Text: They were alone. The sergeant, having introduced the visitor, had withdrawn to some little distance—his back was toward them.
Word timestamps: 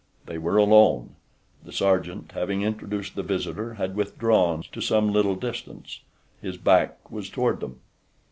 They 0.25 0.39
were 0.39 0.57
alone. 0.57 1.13
The 1.63 1.71
sergeant, 1.71 2.31
having 2.31 2.63
introduced 2.63 3.13
the 3.15 3.21
visitor, 3.21 3.75
had 3.75 3.95
withdrawn 3.95 4.63
to 4.71 4.81
some 4.81 5.11
little 5.13 5.35
distance—his 5.35 6.57
back 6.57 7.11
was 7.11 7.29
toward 7.29 7.59
them. 7.59 7.81